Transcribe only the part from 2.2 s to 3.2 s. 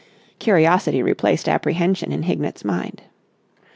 Hignett's mind.